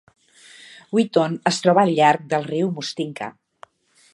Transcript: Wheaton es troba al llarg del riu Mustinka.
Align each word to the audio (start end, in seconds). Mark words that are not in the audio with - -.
Wheaton 0.99 1.35
es 1.51 1.61
troba 1.65 1.83
al 1.89 1.93
llarg 1.99 2.25
del 2.33 2.49
riu 2.49 2.73
Mustinka. 2.79 3.29